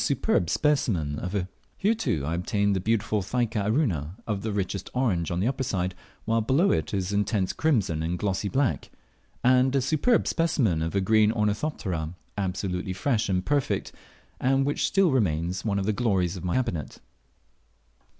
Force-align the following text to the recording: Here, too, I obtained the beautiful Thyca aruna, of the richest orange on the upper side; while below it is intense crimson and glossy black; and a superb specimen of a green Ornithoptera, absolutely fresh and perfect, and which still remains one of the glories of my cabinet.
Here, 1.77 1.93
too, 1.93 2.25
I 2.25 2.33
obtained 2.33 2.75
the 2.75 2.79
beautiful 2.79 3.21
Thyca 3.21 3.65
aruna, 3.65 4.15
of 4.25 4.41
the 4.41 4.51
richest 4.51 4.89
orange 4.95 5.29
on 5.29 5.39
the 5.39 5.47
upper 5.47 5.61
side; 5.61 5.93
while 6.25 6.41
below 6.41 6.71
it 6.71 6.91
is 6.91 7.13
intense 7.13 7.53
crimson 7.53 8.01
and 8.01 8.17
glossy 8.17 8.49
black; 8.49 8.89
and 9.43 9.75
a 9.75 9.79
superb 9.79 10.25
specimen 10.27 10.81
of 10.81 10.95
a 10.95 11.01
green 11.01 11.31
Ornithoptera, 11.31 12.15
absolutely 12.35 12.93
fresh 12.93 13.29
and 13.29 13.45
perfect, 13.45 13.91
and 14.39 14.65
which 14.65 14.87
still 14.87 15.11
remains 15.11 15.63
one 15.63 15.77
of 15.77 15.85
the 15.85 15.93
glories 15.93 16.35
of 16.35 16.43
my 16.43 16.55
cabinet. 16.55 16.99